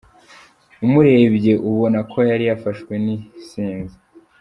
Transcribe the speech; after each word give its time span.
Umurebye 0.85 1.53
ubona 1.69 1.99
ko 2.11 2.17
yari 2.29 2.43
yafashwe 2.49 2.93
n’isinzi. 3.03 3.95